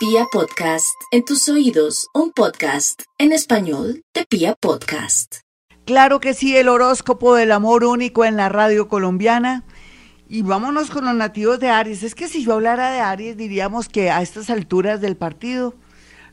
Pia 0.00 0.24
Podcast, 0.32 0.96
en 1.10 1.26
tus 1.26 1.46
oídos, 1.50 2.08
un 2.14 2.32
podcast 2.32 3.02
en 3.18 3.32
español 3.32 4.02
de 4.14 4.24
Pia 4.24 4.54
Podcast. 4.58 5.40
Claro 5.84 6.20
que 6.20 6.32
sí, 6.32 6.56
el 6.56 6.70
horóscopo 6.70 7.34
del 7.34 7.52
amor 7.52 7.84
único 7.84 8.24
en 8.24 8.38
la 8.38 8.48
radio 8.48 8.88
colombiana. 8.88 9.62
Y 10.26 10.40
vámonos 10.40 10.88
con 10.88 11.04
los 11.04 11.14
nativos 11.14 11.60
de 11.60 11.68
Aries. 11.68 12.02
Es 12.02 12.14
que 12.14 12.28
si 12.28 12.42
yo 12.42 12.54
hablara 12.54 12.90
de 12.92 13.00
Aries, 13.00 13.36
diríamos 13.36 13.90
que 13.90 14.10
a 14.10 14.22
estas 14.22 14.48
alturas 14.48 15.02
del 15.02 15.18
partido, 15.18 15.74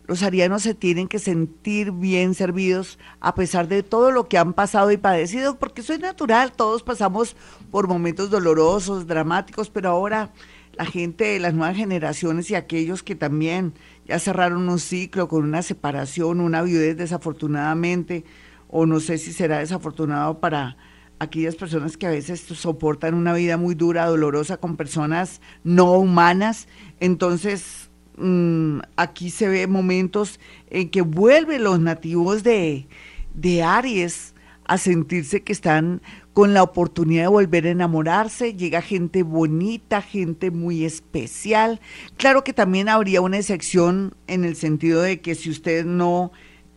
los 0.06 0.24
arianos 0.24 0.64
se 0.64 0.74
tienen 0.74 1.10
que 1.10 1.20
sentir 1.20 1.92
bien 1.92 2.36
servidos 2.36 2.98
a 3.20 3.36
pesar 3.36 3.68
de 3.68 3.84
todo 3.84 4.12
lo 4.12 4.30
que 4.30 4.38
han 4.38 4.54
pasado 4.54 4.94
y 4.94 4.98
padecido, 4.98 5.60
porque 5.60 5.82
eso 5.82 5.92
es 5.92 6.00
natural, 6.00 6.54
todos 6.54 6.84
pasamos 6.84 7.36
por 7.70 7.90
momentos 7.90 8.30
dolorosos, 8.30 9.08
dramáticos, 9.08 9.70
pero 9.70 9.90
ahora 9.90 10.32
la 10.78 10.86
gente 10.86 11.26
de 11.26 11.40
las 11.40 11.54
nuevas 11.54 11.76
generaciones 11.76 12.52
y 12.52 12.56
aquellos 12.56 13.02
que 13.02 13.16
también 13.16 13.74
ya 14.06 14.20
cerraron 14.20 14.70
un 14.70 14.80
ciclo 14.80 15.28
con 15.28 15.44
una 15.44 15.62
separación, 15.62 16.40
una 16.40 16.62
viudez 16.62 16.96
desafortunadamente, 16.98 18.24
o 18.70 18.86
no 18.86 19.00
sé 19.00 19.18
si 19.18 19.34
será 19.34 19.60
desafortunado 19.60 20.40
para 20.40 20.78
aquellas 21.20 21.56
personas 21.56 21.98
que 21.98 22.06
a 22.06 22.12
veces 22.12 22.42
soportan 22.42 23.16
una 23.16 23.34
vida 23.34 23.58
muy 23.58 23.74
dura, 23.74 24.06
dolorosa 24.06 24.58
con 24.58 24.78
personas 24.78 25.42
no 25.64 25.94
humanas. 25.94 26.68
Entonces, 27.00 27.90
mm, 28.18 28.80
aquí 28.98 29.32
se 29.32 29.48
ve 29.48 29.66
momentos 29.66 30.40
en 30.70 30.90
que 30.90 31.02
vuelven 31.02 31.64
los 31.64 31.80
nativos 31.80 32.44
de, 32.44 32.88
de 33.34 33.64
Aries 33.64 34.36
a 34.68 34.78
sentirse 34.78 35.42
que 35.42 35.54
están 35.54 36.02
con 36.34 36.54
la 36.54 36.62
oportunidad 36.62 37.24
de 37.24 37.30
volver 37.30 37.66
a 37.66 37.72
enamorarse, 37.72 38.54
llega 38.54 38.82
gente 38.82 39.24
bonita, 39.24 40.02
gente 40.02 40.52
muy 40.52 40.86
especial. 40.86 41.80
Claro 42.18 42.44
que 42.44 42.54
también 42.54 42.90
habría 42.90 43.22
una 43.22 43.38
excepción 43.38 44.14
en 44.28 44.44
el 44.44 44.56
sentido 44.56 45.02
de 45.02 45.22
que 45.22 45.36
si 45.36 45.50
usted 45.50 45.86
no 45.86 46.32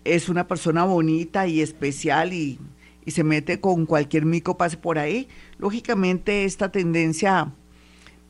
es 0.04 0.28
una 0.28 0.46
persona 0.48 0.84
bonita 0.84 1.46
y 1.46 1.60
especial 1.60 2.32
y, 2.32 2.58
y 3.04 3.10
se 3.10 3.24
mete 3.24 3.60
con 3.60 3.86
cualquier 3.86 4.24
mico 4.24 4.56
pase 4.56 4.76
por 4.76 4.98
ahí, 4.98 5.28
lógicamente 5.58 6.44
esta 6.44 6.70
tendencia 6.70 7.52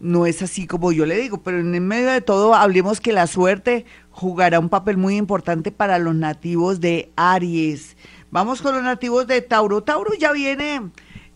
no 0.00 0.24
es 0.24 0.40
así 0.40 0.66
como 0.66 0.92
yo 0.92 1.04
le 1.04 1.16
digo, 1.16 1.42
pero 1.42 1.60
en 1.60 1.86
medio 1.86 2.10
de 2.10 2.22
todo 2.22 2.54
hablemos 2.54 3.00
que 3.00 3.12
la 3.12 3.26
suerte 3.26 3.84
jugará 4.10 4.58
un 4.58 4.70
papel 4.70 4.96
muy 4.96 5.16
importante 5.16 5.70
para 5.70 5.98
los 5.98 6.14
nativos 6.14 6.80
de 6.80 7.12
Aries. 7.16 7.96
Vamos 8.30 8.62
con 8.62 8.74
los 8.74 8.84
nativos 8.84 9.26
de 9.26 9.42
Tauro. 9.42 9.82
Tauro 9.82 10.14
ya 10.14 10.30
viene 10.30 10.90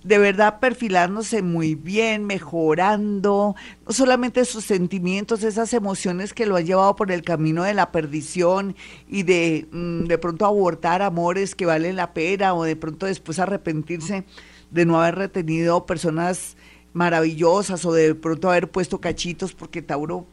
de 0.04 0.18
verdad 0.18 0.60
perfilándose 0.60 1.42
muy 1.42 1.74
bien, 1.74 2.24
mejorando, 2.24 3.56
no 3.86 3.92
solamente 3.92 4.44
sus 4.44 4.64
sentimientos, 4.64 5.42
esas 5.42 5.72
emociones 5.72 6.34
que 6.34 6.46
lo 6.46 6.56
han 6.56 6.66
llevado 6.66 6.94
por 6.94 7.10
el 7.10 7.22
camino 7.22 7.64
de 7.64 7.74
la 7.74 7.90
perdición 7.90 8.76
y 9.08 9.22
de 9.22 9.66
mm, 9.72 10.04
de 10.04 10.18
pronto 10.18 10.46
abortar 10.46 11.02
amores 11.02 11.54
que 11.54 11.66
valen 11.66 11.96
la 11.96 12.12
pena 12.12 12.54
o 12.54 12.64
de 12.64 12.76
pronto 12.76 13.06
después 13.06 13.38
arrepentirse 13.38 14.24
de 14.70 14.86
no 14.86 15.00
haber 15.00 15.16
retenido 15.16 15.86
personas 15.86 16.56
maravillosas 16.92 17.84
o 17.86 17.92
de 17.92 18.14
pronto 18.14 18.50
haber 18.50 18.70
puesto 18.70 19.00
cachitos 19.00 19.52
porque 19.54 19.82
Tauro 19.82 20.26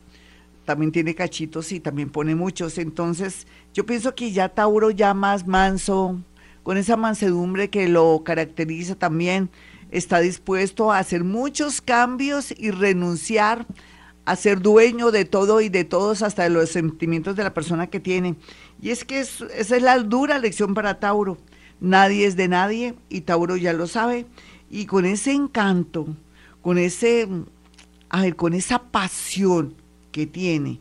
también 0.65 0.91
tiene 0.91 1.15
cachitos 1.15 1.71
y 1.71 1.79
también 1.79 2.09
pone 2.09 2.35
muchos. 2.35 2.77
Entonces, 2.77 3.47
yo 3.73 3.85
pienso 3.85 4.15
que 4.15 4.31
ya 4.31 4.49
Tauro 4.49 4.91
ya 4.91 5.13
más 5.13 5.47
manso, 5.47 6.19
con 6.63 6.77
esa 6.77 6.97
mansedumbre 6.97 7.69
que 7.69 7.87
lo 7.87 8.23
caracteriza 8.23 8.95
también, 8.95 9.49
está 9.91 10.19
dispuesto 10.19 10.91
a 10.91 10.99
hacer 10.99 11.23
muchos 11.23 11.81
cambios 11.81 12.53
y 12.57 12.71
renunciar 12.71 13.65
a 14.25 14.35
ser 14.35 14.61
dueño 14.61 15.11
de 15.11 15.25
todo 15.25 15.61
y 15.61 15.69
de 15.69 15.83
todos, 15.83 16.21
hasta 16.21 16.43
de 16.43 16.49
los 16.49 16.69
sentimientos 16.69 17.35
de 17.35 17.43
la 17.43 17.53
persona 17.53 17.87
que 17.87 17.99
tiene. 17.99 18.35
Y 18.81 18.91
es 18.91 19.03
que 19.03 19.19
esa 19.19 19.45
es 19.55 19.81
la 19.81 19.97
dura 19.99 20.39
lección 20.39 20.73
para 20.73 20.99
Tauro. 20.99 21.37
Nadie 21.79 22.25
es 22.25 22.35
de 22.35 22.47
nadie 22.47 22.95
y 23.09 23.21
Tauro 23.21 23.57
ya 23.57 23.73
lo 23.73 23.87
sabe. 23.87 24.27
Y 24.69 24.85
con 24.85 25.05
ese 25.05 25.33
encanto, 25.33 26.07
con 26.61 26.77
ese, 26.77 27.27
a 28.09 28.31
con 28.33 28.53
esa 28.53 28.83
pasión 28.83 29.75
que 30.11 30.27
tiene 30.27 30.79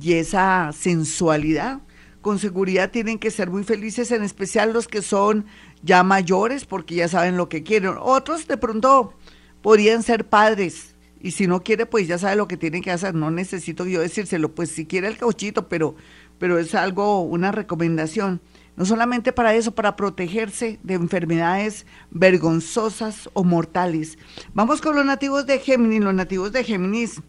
y 0.00 0.14
esa 0.14 0.72
sensualidad, 0.72 1.80
con 2.20 2.38
seguridad 2.38 2.90
tienen 2.90 3.18
que 3.18 3.30
ser 3.30 3.50
muy 3.50 3.64
felices, 3.64 4.10
en 4.10 4.22
especial 4.22 4.72
los 4.72 4.88
que 4.88 5.02
son 5.02 5.46
ya 5.82 6.02
mayores, 6.02 6.64
porque 6.64 6.94
ya 6.94 7.08
saben 7.08 7.36
lo 7.36 7.48
que 7.48 7.62
quieren. 7.62 7.94
Otros 7.98 8.46
de 8.46 8.56
pronto 8.56 9.14
podrían 9.62 10.02
ser 10.02 10.28
padres, 10.28 10.96
y 11.20 11.32
si 11.32 11.46
no 11.46 11.62
quiere, 11.62 11.86
pues 11.86 12.06
ya 12.06 12.18
sabe 12.18 12.36
lo 12.36 12.48
que 12.48 12.56
tiene 12.56 12.80
que 12.80 12.90
hacer. 12.90 13.14
No 13.14 13.30
necesito 13.30 13.84
yo 13.86 14.00
decírselo, 14.00 14.54
pues 14.54 14.70
si 14.70 14.86
quiere 14.86 15.08
el 15.08 15.18
cauchito, 15.18 15.68
pero, 15.68 15.96
pero 16.38 16.58
es 16.58 16.74
algo, 16.74 17.22
una 17.22 17.50
recomendación. 17.50 18.40
No 18.76 18.84
solamente 18.84 19.32
para 19.32 19.54
eso, 19.54 19.74
para 19.74 19.96
protegerse 19.96 20.78
de 20.84 20.94
enfermedades 20.94 21.86
vergonzosas 22.10 23.28
o 23.32 23.42
mortales. 23.42 24.18
Vamos 24.54 24.80
con 24.80 24.94
los 24.94 25.04
nativos 25.04 25.46
de 25.46 25.58
Géminis. 25.58 26.00
Los 26.00 26.14
nativos 26.14 26.52
de 26.52 26.62
Géminis 26.62 27.20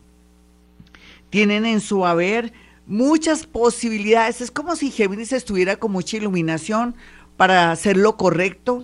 tienen 1.32 1.66
en 1.66 1.82
su 1.82 2.06
haber 2.06 2.54
muchas 2.90 3.46
posibilidades. 3.46 4.42
Es 4.42 4.52
como 4.52 4.76
si 4.76 4.92
Géminis 4.92 5.32
estuviera 5.32 5.78
con 5.78 5.94
mucha 5.94 6.18
iluminación 6.18 6.96
para 7.38 7.72
hacer 7.72 7.96
lo 7.96 8.18
correcto, 8.18 8.84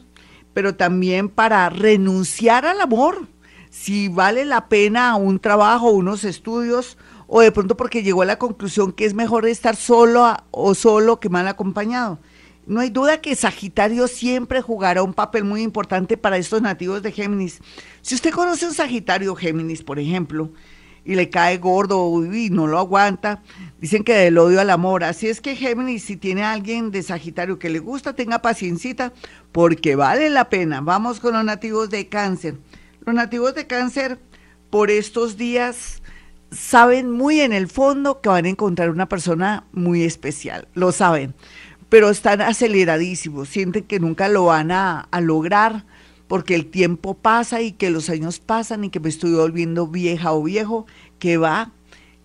pero 0.54 0.76
también 0.76 1.28
para 1.28 1.68
renunciar 1.70 2.66
al 2.66 2.80
amor. 2.80 3.28
Si 3.70 4.08
vale 4.08 4.46
la 4.46 4.70
pena 4.70 5.16
un 5.18 5.40
trabajo, 5.40 5.90
unos 5.90 6.24
estudios, 6.24 6.98
o 7.28 7.42
de 7.42 7.52
pronto 7.52 7.76
porque 7.76 8.04
llegó 8.04 8.22
a 8.22 8.26
la 8.26 8.40
conclusión 8.40 8.94
que 8.94 9.06
es 9.06 9.16
mejor 9.16 9.48
estar 9.48 9.76
solo 9.76 10.38
o 10.52 10.76
solo 10.76 11.20
que 11.20 11.28
mal 11.28 11.48
acompañado. 11.48 12.20
No 12.68 12.80
hay 12.80 12.90
duda 12.90 13.22
que 13.22 13.36
Sagitario 13.36 14.08
siempre 14.08 14.62
jugará 14.62 15.04
un 15.04 15.14
papel 15.14 15.44
muy 15.44 15.62
importante 15.62 16.16
para 16.16 16.38
estos 16.38 16.62
nativos 16.62 17.02
de 17.02 17.12
Géminis. 17.12 17.60
Si 18.02 18.16
usted 18.16 18.32
conoce 18.32 18.66
un 18.66 18.74
Sagitario 18.74 19.36
Géminis, 19.36 19.84
por 19.84 20.00
ejemplo, 20.00 20.52
y 21.06 21.16
le 21.16 21.30
cae 21.30 21.60
gordo 21.60 22.26
y 22.34 22.50
no 22.50 22.66
lo 22.68 22.80
aguanta. 22.80 23.44
Dicen 23.80 24.04
que 24.04 24.16
del 24.16 24.38
odio 24.40 24.60
al 24.60 24.72
amor. 24.72 25.04
Así 25.04 25.28
es 25.28 25.40
que 25.40 25.56
Géminis, 25.56 26.04
si 26.04 26.18
tiene 26.18 26.44
a 26.44 26.52
alguien 26.52 26.90
de 26.90 27.04
Sagitario 27.04 27.60
que 27.60 27.70
le 27.70 27.80
gusta, 27.80 28.14
tenga 28.14 28.42
paciencita, 28.42 29.14
porque 29.52 29.96
vale 29.96 30.32
la 30.32 30.50
pena. 30.50 30.82
Vamos 30.82 31.20
con 31.20 31.34
los 31.34 31.46
nativos 31.46 31.92
de 31.92 32.08
cáncer. 32.08 32.56
Los 33.06 33.14
nativos 33.14 33.54
de 33.54 33.68
cáncer, 33.68 34.20
por 34.72 34.90
estos 34.90 35.38
días, 35.38 36.02
saben 36.52 37.12
muy 37.12 37.42
en 37.42 37.54
el 37.54 37.68
fondo 37.68 38.20
que 38.20 38.30
van 38.30 38.46
a 38.46 38.50
encontrar 38.50 38.90
una 38.90 39.08
persona 39.08 39.66
muy 39.72 40.04
especial. 40.04 40.68
Lo 40.74 40.92
saben, 40.92 41.36
pero 41.88 42.10
están 42.10 42.42
aceleradísimos. 42.42 43.50
Sienten 43.50 43.84
que 43.84 44.00
nunca 44.00 44.28
lo 44.28 44.46
van 44.46 44.72
a, 44.72 45.02
a 45.12 45.22
lograr 45.22 45.86
porque 46.28 46.56
el 46.56 46.68
tiempo 46.68 47.14
pasa 47.16 47.62
y 47.62 47.72
que 47.72 47.90
los 47.90 48.10
años 48.10 48.40
pasan 48.40 48.84
y 48.84 48.90
que 48.90 49.00
me 49.00 49.10
estoy 49.10 49.34
volviendo 49.34 49.88
vieja 49.88 50.34
o 50.34 50.44
viejo, 50.44 50.86
que 51.20 51.38
va, 51.38 51.72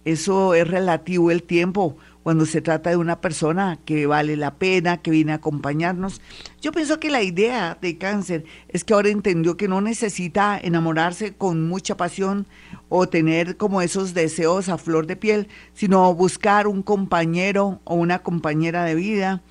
eso 0.04 0.54
es 0.54 0.66
relativo 0.66 1.30
el 1.30 1.42
tiempo 1.42 1.96
cuando 2.22 2.44
se 2.46 2.60
trata 2.60 2.90
de 2.90 2.96
una 2.96 3.20
persona 3.20 3.78
que 3.84 4.06
vale 4.06 4.36
la 4.36 4.54
pena, 4.54 4.98
que 4.98 5.10
viene 5.10 5.32
a 5.32 5.36
acompañarnos. 5.36 6.20
Yo 6.60 6.72
pienso 6.72 7.00
que 7.00 7.10
la 7.10 7.22
idea 7.22 7.78
de 7.80 7.96
cáncer 7.98 8.44
es 8.68 8.84
que 8.84 8.92
ahora 8.92 9.08
entendió 9.08 9.56
que 9.56 9.68
no 9.68 9.80
necesita 9.80 10.58
enamorarse 10.62 11.34
con 11.34 11.66
mucha 11.66 11.96
pasión 11.96 12.46
o 12.88 13.08
tener 13.08 13.56
como 13.56 13.80
esos 13.82 14.12
deseos 14.14 14.68
a 14.68 14.78
flor 14.78 15.06
de 15.06 15.16
piel, 15.16 15.48
sino 15.72 16.14
buscar 16.14 16.66
un 16.66 16.82
compañero 16.82 17.80
o 17.84 17.94
una 17.94 18.20
compañera 18.20 18.84
de 18.84 18.94
vida 18.94 19.42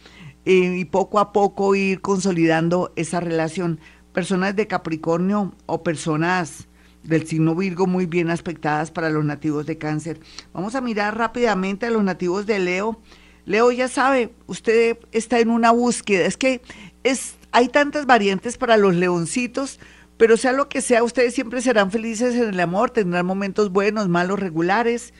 eh, 0.45 0.77
y 0.77 0.85
poco 0.85 1.19
a 1.19 1.33
poco 1.33 1.75
ir 1.75 2.01
consolidando 2.01 2.93
esa 2.95 3.19
relación 3.19 3.79
personas 4.13 4.55
de 4.55 4.67
Capricornio 4.67 5.53
o 5.65 5.83
personas 5.83 6.67
del 7.03 7.25
signo 7.27 7.55
Virgo 7.55 7.87
muy 7.87 8.05
bien 8.05 8.29
aspectadas 8.29 8.91
para 8.91 9.09
los 9.09 9.23
nativos 9.23 9.65
de 9.65 9.77
cáncer. 9.77 10.19
Vamos 10.53 10.75
a 10.75 10.81
mirar 10.81 11.17
rápidamente 11.17 11.85
a 11.85 11.91
los 11.91 12.03
nativos 12.03 12.45
de 12.45 12.59
Leo. 12.59 12.99
Leo 13.45 13.71
ya 13.71 13.87
sabe, 13.87 14.33
usted 14.47 14.97
está 15.11 15.39
en 15.39 15.49
una 15.49 15.71
búsqueda. 15.71 16.25
Es 16.25 16.37
que 16.37 16.61
es, 17.03 17.37
hay 17.51 17.69
tantas 17.69 18.05
variantes 18.05 18.57
para 18.57 18.77
los 18.77 18.95
leoncitos, 18.95 19.79
pero 20.17 20.35
sea 20.35 20.51
lo 20.51 20.67
que 20.67 20.81
sea, 20.81 21.03
ustedes 21.03 21.33
siempre 21.33 21.61
serán 21.61 21.91
felices 21.91 22.35
en 22.35 22.49
el 22.49 22.59
amor, 22.59 22.89
tendrán 22.89 23.25
momentos 23.25 23.71
buenos, 23.71 24.09
malos, 24.09 24.39
regulares. 24.39 25.13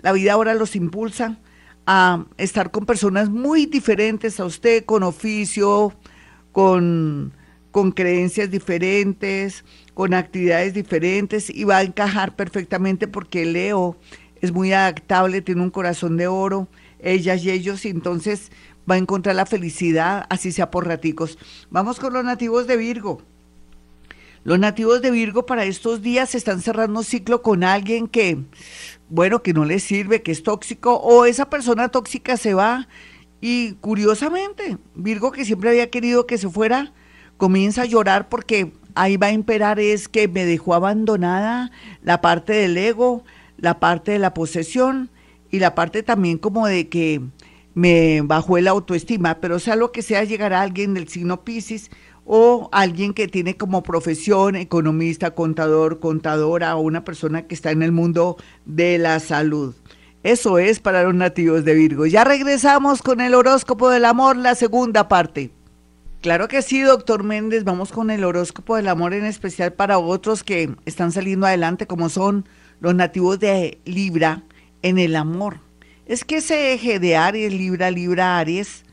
La 0.00 0.12
vida 0.12 0.32
ahora 0.32 0.54
los 0.54 0.74
impulsa 0.74 1.38
a 1.86 2.24
estar 2.38 2.70
con 2.70 2.84
personas 2.84 3.30
muy 3.30 3.66
diferentes 3.66 4.40
a 4.40 4.44
usted, 4.44 4.84
con 4.84 5.02
oficio, 5.04 5.92
con 6.50 7.32
con 7.72 7.90
creencias 7.90 8.50
diferentes, 8.50 9.64
con 9.94 10.14
actividades 10.14 10.74
diferentes 10.74 11.50
y 11.50 11.64
va 11.64 11.78
a 11.78 11.82
encajar 11.82 12.36
perfectamente 12.36 13.08
porque 13.08 13.44
Leo 13.44 13.96
es 14.40 14.52
muy 14.52 14.72
adaptable, 14.72 15.42
tiene 15.42 15.62
un 15.62 15.70
corazón 15.70 16.16
de 16.16 16.28
oro, 16.28 16.68
ellas 17.00 17.42
y 17.44 17.50
ellos, 17.50 17.84
y 17.84 17.88
entonces 17.88 18.52
va 18.88 18.96
a 18.96 18.98
encontrar 18.98 19.34
la 19.36 19.46
felicidad, 19.46 20.26
así 20.28 20.52
sea 20.52 20.70
por 20.70 20.86
raticos. 20.86 21.38
Vamos 21.70 21.98
con 21.98 22.12
los 22.12 22.24
nativos 22.24 22.66
de 22.66 22.76
Virgo. 22.76 23.22
Los 24.44 24.58
nativos 24.58 25.00
de 25.02 25.12
Virgo 25.12 25.46
para 25.46 25.64
estos 25.64 26.02
días 26.02 26.34
están 26.34 26.60
cerrando 26.60 26.98
un 26.98 27.04
ciclo 27.04 27.42
con 27.42 27.62
alguien 27.62 28.08
que, 28.08 28.38
bueno, 29.08 29.42
que 29.42 29.54
no 29.54 29.64
les 29.64 29.84
sirve, 29.84 30.22
que 30.22 30.32
es 30.32 30.42
tóxico, 30.42 30.96
o 30.96 31.24
esa 31.24 31.48
persona 31.48 31.88
tóxica 31.88 32.36
se 32.36 32.52
va 32.52 32.88
y 33.40 33.74
curiosamente, 33.74 34.78
Virgo 34.94 35.32
que 35.32 35.44
siempre 35.44 35.70
había 35.70 35.90
querido 35.90 36.26
que 36.26 36.38
se 36.38 36.48
fuera, 36.48 36.92
comienza 37.36 37.82
a 37.82 37.86
llorar 37.86 38.28
porque 38.28 38.72
ahí 38.94 39.16
va 39.16 39.28
a 39.28 39.32
imperar 39.32 39.80
es 39.80 40.08
que 40.08 40.28
me 40.28 40.44
dejó 40.44 40.74
abandonada 40.74 41.70
la 42.02 42.20
parte 42.20 42.52
del 42.52 42.76
ego, 42.76 43.24
la 43.56 43.80
parte 43.80 44.12
de 44.12 44.18
la 44.18 44.34
posesión 44.34 45.10
y 45.50 45.58
la 45.58 45.74
parte 45.74 46.02
también 46.02 46.38
como 46.38 46.66
de 46.66 46.88
que 46.88 47.20
me 47.74 48.20
bajó 48.22 48.58
el 48.58 48.68
autoestima, 48.68 49.40
pero 49.40 49.58
sea 49.58 49.76
lo 49.76 49.92
que 49.92 50.02
sea, 50.02 50.24
llegará 50.24 50.60
alguien 50.60 50.94
del 50.94 51.08
signo 51.08 51.42
Pisces 51.42 51.90
o 52.24 52.68
alguien 52.72 53.14
que 53.14 53.28
tiene 53.28 53.56
como 53.56 53.82
profesión 53.82 54.56
economista, 54.56 55.32
contador, 55.32 56.00
contadora 56.00 56.76
o 56.76 56.80
una 56.80 57.04
persona 57.04 57.46
que 57.46 57.54
está 57.54 57.70
en 57.70 57.82
el 57.82 57.92
mundo 57.92 58.36
de 58.64 58.98
la 58.98 59.18
salud. 59.20 59.74
Eso 60.22 60.58
es 60.58 60.78
para 60.78 61.02
los 61.02 61.14
nativos 61.14 61.64
de 61.64 61.74
Virgo. 61.74 62.06
Ya 62.06 62.22
regresamos 62.22 63.02
con 63.02 63.20
el 63.20 63.34
horóscopo 63.34 63.90
del 63.90 64.04
amor, 64.04 64.36
la 64.36 64.54
segunda 64.54 65.08
parte. 65.08 65.50
Claro 66.22 66.46
que 66.46 66.62
sí, 66.62 66.80
doctor 66.82 67.24
Méndez. 67.24 67.64
Vamos 67.64 67.90
con 67.90 68.08
el 68.08 68.22
horóscopo 68.22 68.76
del 68.76 68.86
amor 68.86 69.12
en 69.12 69.24
especial 69.24 69.72
para 69.72 69.98
otros 69.98 70.44
que 70.44 70.72
están 70.84 71.10
saliendo 71.10 71.46
adelante, 71.48 71.88
como 71.88 72.08
son 72.08 72.48
los 72.78 72.94
nativos 72.94 73.40
de 73.40 73.80
Libra 73.84 74.44
en 74.82 75.00
el 75.00 75.16
amor. 75.16 75.58
Es 76.06 76.24
que 76.24 76.36
ese 76.36 76.74
eje 76.74 77.00
de 77.00 77.16
Aries, 77.16 77.52
Libra, 77.52 77.90
Libra, 77.90 78.38
Aries, 78.38 78.84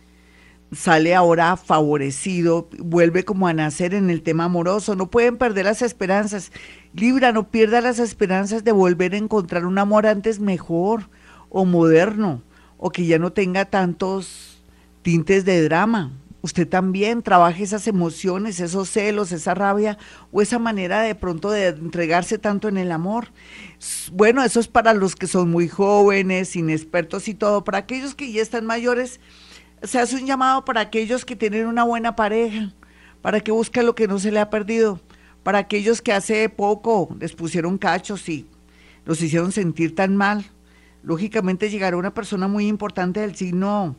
sale 0.71 1.13
ahora 1.13 1.55
favorecido, 1.55 2.67
vuelve 2.79 3.23
como 3.23 3.47
a 3.47 3.53
nacer 3.53 3.93
en 3.93 4.09
el 4.09 4.23
tema 4.23 4.45
amoroso. 4.45 4.95
No 4.95 5.11
pueden 5.11 5.37
perder 5.37 5.65
las 5.65 5.83
esperanzas. 5.83 6.51
Libra, 6.95 7.31
no 7.31 7.51
pierda 7.51 7.79
las 7.79 7.99
esperanzas 7.99 8.63
de 8.63 8.71
volver 8.71 9.13
a 9.13 9.17
encontrar 9.17 9.67
un 9.67 9.77
amor 9.77 10.07
antes 10.07 10.39
mejor 10.39 11.11
o 11.49 11.63
moderno, 11.63 12.41
o 12.79 12.89
que 12.89 13.05
ya 13.05 13.19
no 13.19 13.33
tenga 13.33 13.65
tantos 13.65 14.63
tintes 15.03 15.45
de 15.45 15.61
drama. 15.61 16.11
Usted 16.41 16.67
también 16.67 17.21
trabaje 17.21 17.63
esas 17.63 17.85
emociones, 17.87 18.61
esos 18.61 18.89
celos, 18.89 19.33
esa 19.33 19.53
rabia 19.55 19.97
o 20.31 20.41
esa 20.41 20.57
manera 20.57 21.01
de 21.01 21.13
pronto 21.13 21.51
de 21.51 21.67
entregarse 21.67 22.37
tanto 22.37 22.69
en 22.69 22.77
el 22.77 22.93
amor. 22.93 23.27
Bueno, 24.13 24.43
eso 24.43 24.61
es 24.61 24.69
para 24.69 24.93
los 24.93 25.15
que 25.15 25.27
son 25.27 25.51
muy 25.51 25.67
jóvenes, 25.67 26.55
inexpertos 26.55 27.27
y 27.27 27.33
todo. 27.33 27.65
Para 27.65 27.79
aquellos 27.79 28.15
que 28.15 28.31
ya 28.31 28.41
están 28.41 28.65
mayores, 28.65 29.19
se 29.83 29.99
hace 29.99 30.15
un 30.15 30.25
llamado 30.25 30.63
para 30.63 30.79
aquellos 30.79 31.25
que 31.25 31.35
tienen 31.35 31.67
una 31.67 31.83
buena 31.83 32.15
pareja, 32.15 32.73
para 33.21 33.41
que 33.41 33.51
busquen 33.51 33.85
lo 33.85 33.95
que 33.95 34.07
no 34.07 34.17
se 34.17 34.31
le 34.31 34.39
ha 34.39 34.49
perdido, 34.49 35.01
para 35.43 35.59
aquellos 35.59 36.01
que 36.01 36.13
hace 36.13 36.47
poco 36.47 37.15
les 37.19 37.33
pusieron 37.33 37.77
cachos 37.77 38.29
y 38.29 38.47
los 39.03 39.21
hicieron 39.21 39.51
sentir 39.51 39.93
tan 39.93 40.15
mal. 40.15 40.45
Lógicamente 41.03 41.69
llegará 41.69 41.97
una 41.97 42.13
persona 42.13 42.47
muy 42.47 42.67
importante 42.67 43.19
del 43.19 43.35
signo 43.35 43.95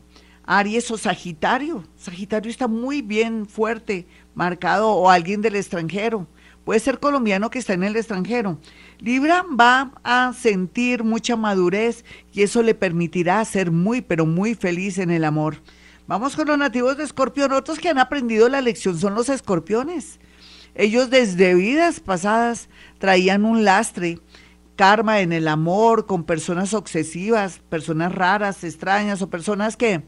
Aries 0.53 0.91
o 0.91 0.99
Sagitario. 0.99 1.85
Sagitario 1.97 2.51
está 2.51 2.67
muy 2.67 3.03
bien 3.03 3.47
fuerte, 3.47 4.09
marcado, 4.35 4.91
o 4.91 5.09
alguien 5.09 5.43
del 5.43 5.55
extranjero. 5.55 6.27
Puede 6.65 6.81
ser 6.81 6.99
colombiano 6.99 7.51
que 7.51 7.61
está 7.61 7.75
en 7.75 7.85
el 7.85 7.95
extranjero. 7.95 8.59
Libra 8.99 9.45
va 9.49 9.93
a 10.03 10.33
sentir 10.33 11.05
mucha 11.05 11.37
madurez 11.37 12.05
y 12.33 12.43
eso 12.43 12.65
le 12.65 12.75
permitirá 12.75 13.45
ser 13.45 13.71
muy, 13.71 14.01
pero 14.01 14.27
muy 14.27 14.57
feliz 14.57 14.99
en 14.99 15.13
el 15.13 15.23
amor. 15.23 15.63
Vamos 16.09 16.35
con 16.35 16.49
los 16.49 16.59
nativos 16.59 16.97
de 16.97 17.05
Escorpión. 17.05 17.53
Otros 17.53 17.79
que 17.79 17.89
han 17.89 17.99
aprendido 17.99 18.49
la 18.49 18.61
lección 18.61 18.99
son 18.99 19.15
los 19.15 19.29
escorpiones. 19.29 20.19
Ellos 20.75 21.11
desde 21.11 21.55
vidas 21.55 22.01
pasadas 22.01 22.69
traían 22.99 23.45
un 23.45 23.63
lastre, 23.63 24.19
karma 24.75 25.21
en 25.21 25.33
el 25.33 25.47
amor, 25.47 26.07
con 26.07 26.25
personas 26.25 26.75
obsesivas, 26.75 27.61
personas 27.69 28.13
raras, 28.13 28.65
extrañas 28.65 29.23
o 29.23 29.31
personas 29.31 29.77
que 29.77 30.03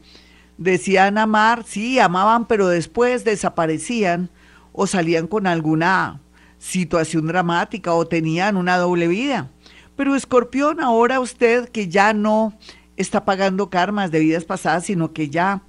decían 0.57 1.17
amar, 1.17 1.63
sí, 1.65 1.99
amaban, 1.99 2.45
pero 2.47 2.67
después 2.67 3.23
desaparecían 3.23 4.29
o 4.71 4.87
salían 4.87 5.27
con 5.27 5.47
alguna 5.47 6.21
situación 6.57 7.27
dramática 7.27 7.93
o 7.93 8.07
tenían 8.07 8.57
una 8.57 8.77
doble 8.77 9.07
vida. 9.07 9.51
Pero 9.95 10.15
escorpión, 10.15 10.79
ahora 10.79 11.19
usted 11.19 11.69
que 11.69 11.87
ya 11.87 12.13
no 12.13 12.57
está 12.97 13.25
pagando 13.25 13.69
karmas 13.69 14.11
de 14.11 14.19
vidas 14.19 14.45
pasadas, 14.45 14.85
sino 14.85 15.13
que 15.13 15.29
ya 15.29 15.63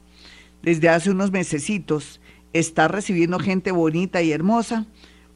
desde 0.63 0.89
hace 0.89 1.11
unos 1.11 1.31
mesecitos 1.31 2.21
está 2.53 2.89
recibiendo 2.89 3.39
gente 3.39 3.73
bonita 3.73 4.23
y 4.23 4.33
hermosa, 4.33 4.87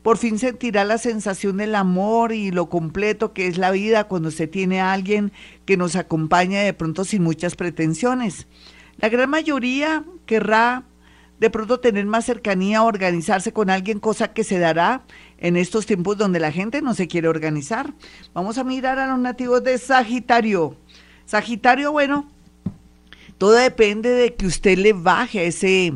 por 0.02 0.16
fin 0.16 0.38
sentirá 0.38 0.84
la 0.84 0.96
sensación 0.96 1.58
del 1.58 1.74
amor 1.74 2.32
y 2.32 2.50
lo 2.50 2.68
completo 2.70 3.32
que 3.32 3.46
es 3.46 3.58
la 3.58 3.70
vida 3.70 4.04
cuando 4.04 4.30
se 4.30 4.46
tiene 4.46 4.80
a 4.80 4.92
alguien 4.92 5.32
que 5.66 5.76
nos 5.76 5.96
acompaña 5.96 6.62
de 6.62 6.72
pronto 6.72 7.04
sin 7.04 7.22
muchas 7.22 7.56
pretensiones. 7.56 8.46
La 8.98 9.08
gran 9.08 9.30
mayoría 9.30 10.02
querrá 10.26 10.82
de 11.38 11.50
pronto 11.50 11.78
tener 11.78 12.04
más 12.04 12.24
cercanía, 12.24 12.82
organizarse 12.82 13.52
con 13.52 13.70
alguien, 13.70 14.00
cosa 14.00 14.32
que 14.32 14.42
se 14.42 14.58
dará 14.58 15.02
en 15.38 15.56
estos 15.56 15.86
tiempos 15.86 16.18
donde 16.18 16.40
la 16.40 16.50
gente 16.50 16.82
no 16.82 16.94
se 16.94 17.06
quiere 17.06 17.28
organizar. 17.28 17.94
Vamos 18.34 18.58
a 18.58 18.64
mirar 18.64 18.98
a 18.98 19.06
los 19.06 19.20
nativos 19.20 19.62
de 19.62 19.78
Sagitario. 19.78 20.76
Sagitario, 21.26 21.92
bueno, 21.92 22.28
todo 23.38 23.52
depende 23.52 24.10
de 24.10 24.34
que 24.34 24.46
usted 24.46 24.76
le 24.76 24.92
baje 24.94 25.38
a 25.38 25.44
ese, 25.44 25.92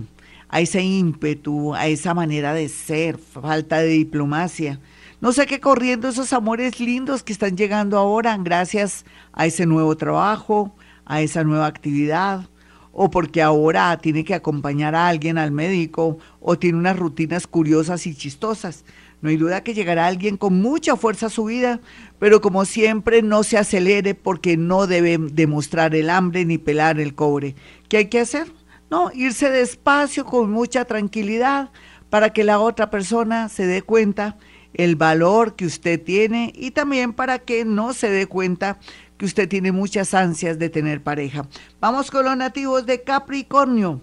a 0.48 0.60
ese 0.60 0.82
ímpetu, 0.82 1.75
a 1.75 1.88
esa 1.88 2.14
manera 2.14 2.55
de 2.55 2.69
ser, 2.69 3.19
falta 3.19 3.78
de 3.78 3.88
diplomacia. 3.88 4.78
No 5.20 5.32
sé 5.32 5.46
qué 5.46 5.58
corriendo 5.58 6.08
esos 6.08 6.32
amores 6.32 6.78
lindos 6.78 7.25
que 7.25 7.32
están 7.32 7.56
llegando 7.56 7.98
ahora 7.98 8.37
gracias 8.38 9.05
a 9.32 9.46
ese 9.46 9.66
nuevo 9.66 9.96
trabajo, 9.96 10.72
a 11.05 11.20
esa 11.20 11.43
nueva 11.43 11.66
actividad 11.66 12.48
o 12.92 13.10
porque 13.10 13.42
ahora 13.42 13.98
tiene 13.98 14.24
que 14.24 14.34
acompañar 14.34 14.94
a 14.94 15.08
alguien 15.08 15.38
al 15.38 15.50
médico 15.50 16.18
o 16.40 16.58
tiene 16.58 16.78
unas 16.78 16.98
rutinas 16.98 17.46
curiosas 17.46 18.06
y 18.06 18.14
chistosas. 18.14 18.84
No 19.22 19.28
hay 19.30 19.36
duda 19.36 19.62
que 19.62 19.72
llegará 19.72 20.06
alguien 20.06 20.36
con 20.36 20.60
mucha 20.60 20.96
fuerza 20.96 21.26
a 21.26 21.30
su 21.30 21.44
vida, 21.44 21.80
pero 22.18 22.40
como 22.40 22.64
siempre 22.64 23.22
no 23.22 23.44
se 23.44 23.56
acelere 23.56 24.14
porque 24.14 24.56
no 24.56 24.86
debe 24.86 25.16
demostrar 25.16 25.94
el 25.94 26.10
hambre 26.10 26.44
ni 26.44 26.58
pelar 26.58 27.00
el 27.00 27.14
cobre. 27.14 27.54
¿Qué 27.88 27.98
hay 27.98 28.06
que 28.06 28.20
hacer? 28.20 28.52
No, 28.90 29.10
irse 29.14 29.48
despacio 29.48 30.26
con 30.26 30.50
mucha 30.50 30.84
tranquilidad 30.84 31.70
para 32.10 32.30
que 32.30 32.44
la 32.44 32.58
otra 32.58 32.90
persona 32.90 33.48
se 33.48 33.64
dé 33.66 33.80
cuenta 33.80 34.36
el 34.74 34.96
valor 34.96 35.54
que 35.54 35.66
usted 35.66 36.02
tiene 36.02 36.52
y 36.54 36.72
también 36.72 37.12
para 37.12 37.38
que 37.38 37.64
no 37.64 37.92
se 37.92 38.10
dé 38.10 38.26
cuenta 38.26 38.78
que 39.22 39.26
usted 39.26 39.48
tiene 39.48 39.70
muchas 39.70 40.14
ansias 40.14 40.58
de 40.58 40.69
tener 40.69 41.00
pareja. 41.00 41.46
Vamos 41.80 42.10
con 42.10 42.24
los 42.24 42.36
nativos 42.36 42.86
de 42.86 43.04
Capricornio. 43.04 44.00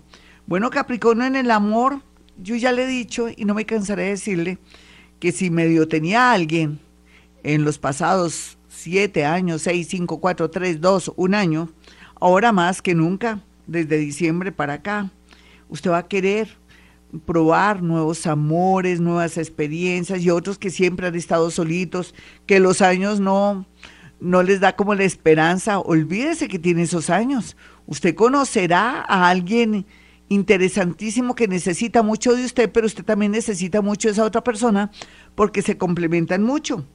Bueno, 0.47 0.69
Capricornio 0.69 1.25
en 1.25 1.35
el 1.35 1.51
amor, 1.51 2.01
yo 2.41 2.55
ya 2.55 2.71
le 2.71 2.85
he 2.85 2.87
dicho 2.87 3.27
y 3.27 3.43
no 3.43 3.53
me 3.53 3.65
cansaré 3.65 4.03
de 4.03 4.09
decirle 4.11 4.59
que 5.19 5.33
si 5.33 5.49
medio 5.49 5.89
tenía 5.89 6.29
a 6.29 6.33
alguien 6.35 6.79
en 7.43 7.65
los 7.65 7.77
pasados 7.77 8.57
siete 8.69 9.25
años, 9.25 9.63
seis, 9.63 9.89
cinco, 9.89 10.21
cuatro, 10.21 10.49
tres, 10.49 10.79
dos, 10.79 11.11
un 11.17 11.35
año, 11.35 11.69
ahora 12.21 12.53
más 12.53 12.81
que 12.81 12.95
nunca, 12.95 13.43
desde 13.67 13.97
diciembre 13.97 14.53
para 14.53 14.75
acá, 14.75 15.11
usted 15.67 15.91
va 15.91 15.97
a 15.97 16.07
querer 16.07 16.47
probar 17.25 17.83
nuevos 17.83 18.25
amores, 18.25 19.01
nuevas 19.01 19.37
experiencias 19.37 20.21
y 20.21 20.29
otros 20.29 20.57
que 20.57 20.69
siempre 20.69 21.07
han 21.07 21.15
estado 21.15 21.51
solitos, 21.51 22.15
que 22.45 22.61
los 22.61 22.81
años 22.81 23.19
no, 23.19 23.65
no 24.19 24.43
les 24.43 24.59
da 24.59 24.75
como 24.75 24.95
la 24.95 25.03
esperanza, 25.03 25.79
olvídese 25.79 26.47
que 26.47 26.59
tiene 26.59 26.83
esos 26.83 27.09
años. 27.09 27.55
Usted 27.85 28.15
conocerá 28.15 29.03
a 29.07 29.29
alguien 29.29 29.85
interesantísimo 30.27 31.35
que 31.35 31.47
necesita 31.47 32.03
mucho 32.03 32.35
de 32.35 32.45
usted, 32.45 32.71
pero 32.71 32.85
usted 32.85 33.03
también 33.03 33.31
necesita 33.31 33.81
mucho 33.81 34.07
de 34.07 34.13
esa 34.13 34.23
otra 34.23 34.43
persona 34.43 34.91
porque 35.35 35.61
se 35.61 35.77
complementan 35.77 36.43
mucho. 36.43 36.85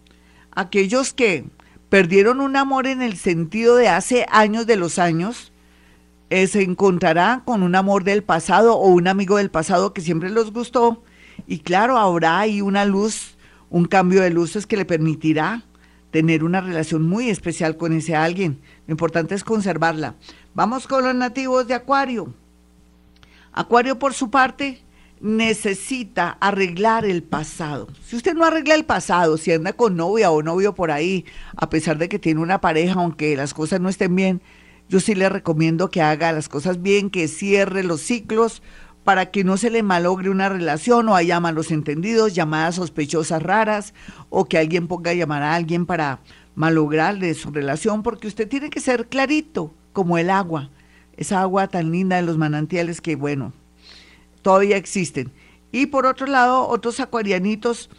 Aquellos 0.52 1.12
que 1.12 1.44
perdieron 1.88 2.40
un 2.40 2.56
amor 2.56 2.86
en 2.86 3.02
el 3.02 3.16
sentido 3.16 3.76
de 3.76 3.88
hace 3.88 4.26
años 4.30 4.66
de 4.66 4.76
los 4.76 4.98
años, 4.98 5.52
eh, 6.30 6.46
se 6.46 6.62
encontrará 6.62 7.42
con 7.44 7.62
un 7.62 7.74
amor 7.74 8.04
del 8.04 8.22
pasado 8.22 8.76
o 8.76 8.88
un 8.88 9.08
amigo 9.08 9.36
del 9.36 9.50
pasado 9.50 9.92
que 9.92 10.00
siempre 10.00 10.30
los 10.30 10.52
gustó. 10.52 11.02
Y 11.46 11.58
claro, 11.58 11.98
habrá 11.98 12.38
ahí 12.38 12.60
una 12.60 12.84
luz, 12.84 13.36
un 13.68 13.84
cambio 13.84 14.22
de 14.22 14.30
luces 14.30 14.66
que 14.66 14.76
le 14.76 14.84
permitirá 14.84 15.64
tener 16.14 16.44
una 16.44 16.60
relación 16.60 17.02
muy 17.02 17.28
especial 17.28 17.76
con 17.76 17.92
ese 17.92 18.14
alguien. 18.14 18.60
Lo 18.86 18.92
importante 18.92 19.34
es 19.34 19.42
conservarla. 19.42 20.14
Vamos 20.54 20.86
con 20.86 21.02
los 21.02 21.12
nativos 21.12 21.66
de 21.66 21.74
Acuario. 21.74 22.32
Acuario, 23.52 23.98
por 23.98 24.14
su 24.14 24.30
parte, 24.30 24.80
necesita 25.20 26.38
arreglar 26.40 27.04
el 27.04 27.24
pasado. 27.24 27.88
Si 28.06 28.14
usted 28.14 28.34
no 28.34 28.44
arregla 28.44 28.76
el 28.76 28.84
pasado, 28.84 29.36
si 29.38 29.50
anda 29.50 29.72
con 29.72 29.96
novia 29.96 30.30
o 30.30 30.40
novio 30.40 30.72
por 30.72 30.92
ahí, 30.92 31.24
a 31.56 31.68
pesar 31.68 31.98
de 31.98 32.08
que 32.08 32.20
tiene 32.20 32.40
una 32.40 32.60
pareja, 32.60 33.00
aunque 33.00 33.34
las 33.34 33.52
cosas 33.52 33.80
no 33.80 33.88
estén 33.88 34.14
bien, 34.14 34.40
yo 34.88 35.00
sí 35.00 35.16
le 35.16 35.28
recomiendo 35.28 35.90
que 35.90 36.00
haga 36.00 36.30
las 36.30 36.48
cosas 36.48 36.80
bien, 36.80 37.10
que 37.10 37.26
cierre 37.26 37.82
los 37.82 38.02
ciclos, 38.02 38.62
para 39.04 39.30
que 39.30 39.44
no 39.44 39.56
se 39.56 39.70
le 39.70 39.82
malogre 39.82 40.30
una 40.30 40.48
relación 40.48 41.08
o 41.08 41.14
haya 41.14 41.38
malos 41.38 41.70
entendidos, 41.70 42.34
llamadas 42.34 42.76
sospechosas 42.76 43.42
raras 43.42 43.94
o 44.30 44.46
que 44.46 44.58
alguien 44.58 44.88
ponga 44.88 45.10
a 45.10 45.14
llamar 45.14 45.42
a 45.42 45.54
alguien 45.54 45.86
para 45.86 46.20
malograrle 46.54 47.34
su 47.34 47.50
relación, 47.50 48.02
porque 48.02 48.26
usted 48.26 48.48
tiene 48.48 48.70
que 48.70 48.80
ser 48.80 49.08
clarito 49.08 49.72
como 49.92 50.18
el 50.18 50.30
agua, 50.30 50.70
esa 51.16 51.40
agua 51.40 51.68
tan 51.68 51.92
linda 51.92 52.16
de 52.16 52.22
los 52.22 52.38
manantiales 52.38 53.00
que, 53.00 53.14
bueno, 53.14 53.52
todavía 54.42 54.76
existen. 54.76 55.30
Y 55.70 55.86
por 55.86 56.06
otro 56.06 56.26
lado, 56.26 56.66
otros 56.68 56.98
acuarianitos 57.00 57.90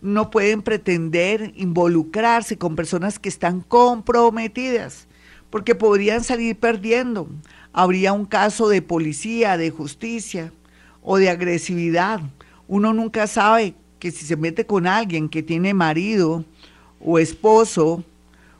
no 0.00 0.30
pueden 0.30 0.62
pretender 0.62 1.52
involucrarse 1.56 2.56
con 2.56 2.76
personas 2.76 3.18
que 3.18 3.28
están 3.28 3.60
comprometidas, 3.60 5.05
porque 5.56 5.74
podrían 5.74 6.22
salir 6.22 6.54
perdiendo 6.60 7.30
habría 7.72 8.12
un 8.12 8.26
caso 8.26 8.68
de 8.68 8.82
policía, 8.82 9.56
de 9.56 9.70
justicia 9.70 10.52
o 11.00 11.16
de 11.16 11.30
agresividad. 11.30 12.20
Uno 12.68 12.92
nunca 12.92 13.26
sabe 13.26 13.72
que 13.98 14.10
si 14.10 14.26
se 14.26 14.36
mete 14.36 14.66
con 14.66 14.86
alguien 14.86 15.30
que 15.30 15.42
tiene 15.42 15.72
marido 15.72 16.44
o 17.00 17.18
esposo, 17.18 18.04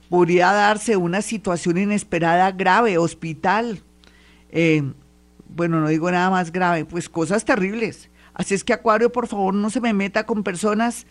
podría 0.09 0.51
darse 0.53 0.97
una 0.97 1.21
situación 1.21 1.77
inesperada 1.77 2.51
grave, 2.51 2.97
hospital. 2.97 3.83
Eh, 4.49 4.83
bueno, 5.51 5.83
no 5.83 5.89
digo 5.89 6.11
nada 6.11 6.31
más 6.31 6.51
grave, 6.51 6.87
pues 6.87 7.11
cosas 7.11 7.45
terribles. 7.45 8.09
Así 8.33 8.55
es 8.55 8.65
que 8.65 8.73
Acuario, 8.73 9.13
por 9.13 9.27
favor, 9.27 9.53
no 9.53 9.69
se 9.69 9.83
me 9.83 9.93
meta 9.93 10.25
con 10.25 10.43
personas 10.43 11.07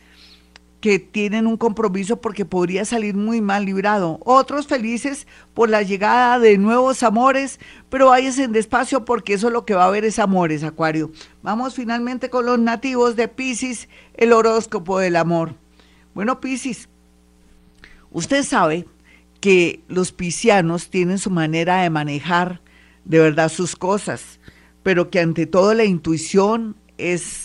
que 0.86 1.00
tienen 1.00 1.48
un 1.48 1.58
compromiso 1.58 2.22
porque 2.22 2.46
podría 2.46 2.86
salir 2.86 3.16
muy 3.16 3.42
mal 3.42 3.66
librado. 3.66 4.20
Otros 4.24 4.68
felices 4.68 5.26
por 5.56 5.68
la 5.68 5.82
llegada 5.82 6.38
de 6.38 6.60
nuevos 6.60 7.02
amores, 7.02 7.60
pero 7.90 8.10
váyanse 8.10 8.48
despacio 8.48 9.04
porque 9.04 9.34
eso 9.34 9.50
lo 9.50 9.66
que 9.66 9.74
va 9.74 9.86
a 9.86 9.88
haber 9.88 10.06
es 10.06 10.20
amores, 10.20 10.64
Acuario. 10.64 11.12
Vamos 11.42 11.74
finalmente 11.74 12.30
con 12.30 12.46
los 12.46 12.60
nativos 12.60 13.16
de 13.16 13.28
Pisces, 13.28 13.90
el 14.14 14.32
horóscopo 14.32 15.00
del 15.00 15.16
amor. 15.16 15.56
Bueno, 16.14 16.40
Pisces, 16.40 16.88
usted 18.12 18.44
sabe 18.44 18.86
que 19.42 19.82
los 19.88 20.12
piscianos 20.12 20.92
tienen 20.92 21.18
su 21.18 21.32
manera 21.32 21.82
de 21.82 21.90
manejar 21.90 22.62
de 23.06 23.18
verdad 23.18 23.50
sus 23.50 23.76
cosas, 23.76 24.40
pero 24.84 25.10
que 25.10 25.20
ante 25.20 25.48
todo 25.48 25.74
la 25.74 25.86
intuición 25.86 26.76
es 27.00 27.45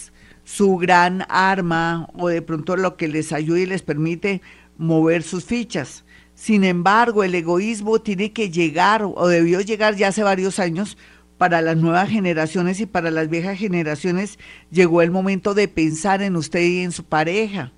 su 0.50 0.76
gran 0.78 1.25
arma 1.28 2.09
o 2.19 2.28
de 2.28 2.42
pronto 2.42 2.76
lo 2.76 2.97
que 2.97 3.07
les 3.07 3.33
ayude 3.33 3.61
y 3.62 3.66
les 3.66 3.83
permite 3.83 4.42
mover 4.78 5.23
sus 5.23 5.45
fichas. 5.45 6.04
Sin 6.35 6.64
embargo, 6.64 7.23
el 7.23 7.37
egoísmo 7.37 8.00
tiene 8.00 8.33
que 8.33 8.50
llegar 8.50 9.04
o 9.04 9.28
debió 9.28 9.61
llegar 9.61 9.95
ya 9.95 10.09
hace 10.09 10.25
varios 10.25 10.59
años 10.59 10.99
para 11.38 11.62
las 11.62 11.76
nuevas 11.76 12.09
generaciones 12.11 12.80
y 12.80 12.87
para 12.87 13.12
las 13.12 13.30
viejas 13.30 13.59
generaciones 13.59 14.40
llegó 14.73 15.02
el 15.02 15.12
momento 15.12 15.54
de 15.54 15.69
pensar 15.69 16.21
en 16.21 16.35
usted 16.35 16.62
y 16.62 16.80
en 16.80 16.90
su 16.90 17.04
pareja, 17.04 17.73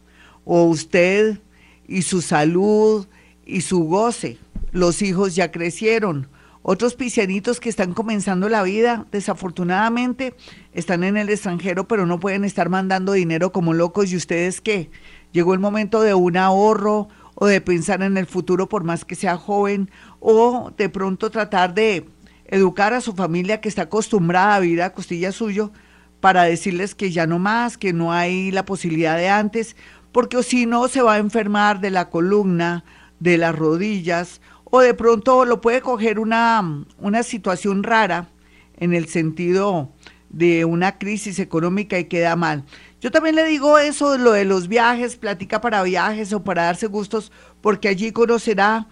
o 0.47 0.65
usted 0.65 1.41
y 1.87 2.03
su 2.03 2.23
salud 2.23 3.07
y 3.45 3.61
su 3.61 3.85
goce. 3.85 4.39
Los 4.71 5.03
hijos 5.03 5.35
ya 5.35 5.53
crecieron, 5.53 6.29
otros 6.63 6.95
piscianitos 6.95 7.59
que 7.59 7.69
están 7.69 7.93
comenzando 7.93 8.49
la 8.49 8.63
vida, 8.63 9.07
desafortunadamente, 9.11 10.35
están 10.73 11.03
en 11.03 11.17
el 11.17 11.29
extranjero, 11.29 11.89
pero 11.89 12.07
no 12.07 12.21
pueden 12.21 12.45
estar 12.45 12.69
mandando 12.69 13.13
dinero 13.13 13.51
como 13.53 13.75
locos. 13.75 14.13
¿Y 14.13 14.17
ustedes 14.17 14.61
qué? 14.61 14.91
Llegó 15.33 15.55
el 15.55 15.61
momento 15.61 16.03
de 16.03 16.15
un 16.15 16.37
ahorro 16.37 17.09
o 17.35 17.47
de 17.47 17.61
pensar 17.61 18.03
en 18.03 18.17
el 18.17 18.27
futuro 18.27 18.69
por 18.69 18.85
más 18.85 19.05
que 19.05 19.15
sea 19.15 19.37
joven 19.37 19.91
o 20.21 20.71
de 20.77 20.89
pronto 20.89 21.31
tratar 21.31 21.75
de 21.75 22.07
educar 22.45 22.93
a 22.93 23.01
su 23.01 23.15
familia 23.15 23.61
que 23.61 23.69
está 23.69 23.83
acostumbrada 23.83 24.57
a 24.57 24.61
vivir 24.61 24.83
a 24.83 24.93
costilla 24.93 25.33
suyo 25.33 25.73
para 26.21 26.45
decirles 26.45 26.95
que 26.95 27.11
ya 27.11 27.27
no 27.27 27.39
más, 27.39 27.79
que 27.79 27.93
no 27.93 28.13
hay 28.13 28.53
la 28.53 28.65
posibilidad 28.65 29.17
de 29.17 29.29
antes, 29.29 29.75
porque 30.13 30.43
si 30.43 30.67
no 30.67 30.87
se 30.87 31.03
va 31.03 31.15
a 31.15 31.19
enfermar 31.19 31.81
de 31.81 31.91
la 31.91 32.11
columna, 32.11 32.85
de 33.19 33.39
las 33.39 33.57
rodillas 33.57 34.41
o 34.75 34.81
de 34.81 34.95
pronto 34.95 35.45
lo 35.45 35.61
puede 35.61 35.83
coger 35.83 36.19
una, 36.19 36.87
una 36.99 37.23
situación 37.23 37.83
rara 37.83 38.31
en 38.79 38.95
el 38.95 39.07
sentido 39.07 39.93
de 40.31 40.65
una 40.65 40.97
crisis 40.97 41.39
económica 41.39 41.99
y 41.99 42.07
queda 42.07 42.37
mal. 42.37 42.65
Yo 42.99 43.11
también 43.11 43.35
le 43.35 43.45
digo 43.45 43.79
eso, 43.79 44.17
lo 44.17 44.33
de 44.33 44.47
los 44.47 44.69
viajes, 44.69 45.17
platica 45.17 45.61
para 45.61 45.83
viajes 45.83 46.33
o 46.33 46.43
para 46.43 46.65
darse 46.65 46.87
gustos, 46.87 47.33
porque 47.61 47.89
allí 47.89 48.13
conocerá 48.13 48.89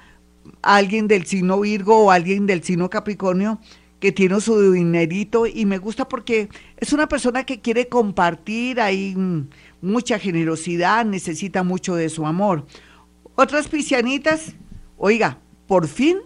a 0.60 0.76
alguien 0.76 1.08
del 1.08 1.25
signo 1.25 1.58
Virgo 1.60 1.96
o 1.96 2.10
alguien 2.10 2.46
del 2.46 2.62
signo 2.62 2.90
Capricornio 2.90 3.58
que 4.00 4.12
tiene 4.12 4.38
su 4.42 4.72
dinerito 4.72 5.46
y 5.46 5.64
me 5.64 5.78
gusta 5.78 6.06
porque 6.06 6.50
es 6.76 6.92
una 6.92 7.08
persona 7.08 7.44
que 7.44 7.62
quiere 7.62 7.88
compartir, 7.88 8.82
hay 8.82 9.16
mucha 9.80 10.18
generosidad, 10.18 11.06
necesita 11.06 11.62
mucho 11.62 11.94
de 11.94 12.10
su 12.10 12.26
amor. 12.26 12.66
Otras 13.34 13.66
piscianitas, 13.68 14.52
oiga, 14.99 15.38
por 15.70 15.86
fin 15.86 16.18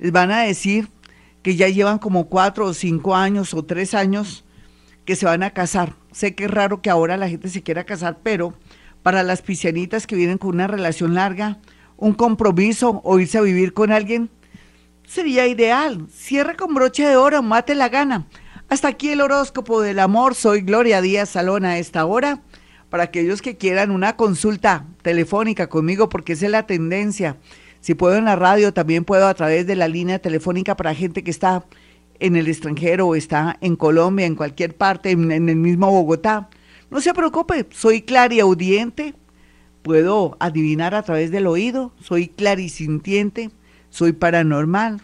les 0.00 0.10
van 0.10 0.32
a 0.32 0.40
decir 0.40 0.88
que 1.44 1.54
ya 1.54 1.68
llevan 1.68 2.00
como 2.00 2.28
cuatro 2.28 2.66
o 2.66 2.74
cinco 2.74 3.14
años 3.14 3.54
o 3.54 3.64
tres 3.64 3.94
años 3.94 4.44
que 5.04 5.14
se 5.14 5.24
van 5.24 5.44
a 5.44 5.50
casar. 5.50 5.94
Sé 6.10 6.34
que 6.34 6.46
es 6.46 6.50
raro 6.50 6.82
que 6.82 6.90
ahora 6.90 7.16
la 7.16 7.28
gente 7.28 7.48
se 7.48 7.62
quiera 7.62 7.84
casar, 7.84 8.18
pero 8.24 8.54
para 9.04 9.22
las 9.22 9.40
piscianitas 9.40 10.08
que 10.08 10.16
vienen 10.16 10.36
con 10.36 10.50
una 10.50 10.66
relación 10.66 11.14
larga, 11.14 11.60
un 11.96 12.14
compromiso 12.14 13.00
o 13.04 13.20
irse 13.20 13.38
a 13.38 13.42
vivir 13.42 13.72
con 13.72 13.92
alguien, 13.92 14.30
sería 15.06 15.46
ideal. 15.46 16.08
Cierre 16.12 16.56
con 16.56 16.74
broche 16.74 17.06
de 17.06 17.14
oro, 17.14 17.40
mate 17.40 17.76
la 17.76 17.88
gana. 17.88 18.26
Hasta 18.68 18.88
aquí 18.88 19.10
el 19.10 19.20
horóscopo 19.20 19.80
del 19.80 20.00
amor. 20.00 20.34
Soy 20.34 20.62
Gloria 20.62 21.00
Díaz 21.00 21.28
Salón 21.28 21.64
a 21.64 21.78
esta 21.78 22.04
hora. 22.04 22.42
Para 22.90 23.04
aquellos 23.04 23.42
que 23.42 23.56
quieran 23.56 23.92
una 23.92 24.16
consulta 24.16 24.86
telefónica 25.02 25.68
conmigo, 25.68 26.08
porque 26.08 26.32
esa 26.32 26.46
es 26.46 26.50
la 26.50 26.66
tendencia 26.66 27.36
si 27.82 27.94
puedo 27.94 28.14
en 28.14 28.26
la 28.26 28.36
radio, 28.36 28.72
también 28.72 29.04
puedo 29.04 29.26
a 29.26 29.34
través 29.34 29.66
de 29.66 29.74
la 29.74 29.88
línea 29.88 30.20
telefónica 30.20 30.76
para 30.76 30.94
gente 30.94 31.24
que 31.24 31.32
está 31.32 31.66
en 32.20 32.36
el 32.36 32.46
extranjero 32.46 33.08
o 33.08 33.16
está 33.16 33.58
en 33.60 33.74
Colombia, 33.74 34.24
en 34.24 34.36
cualquier 34.36 34.76
parte, 34.76 35.10
en, 35.10 35.32
el 35.32 35.56
mismo 35.56 35.90
Bogotá. 35.90 36.48
No 36.92 37.00
se 37.00 37.12
preocupe, 37.12 37.66
soy 37.72 38.02
clariaudiente, 38.02 39.14
puedo 39.82 40.36
adivinar 40.38 40.94
a 40.94 41.02
través 41.02 41.32
del 41.32 41.48
oído, 41.48 41.92
soy 42.00 42.28
clarisintiente, 42.28 43.50
soy 43.90 44.12
paranormal. 44.12 45.00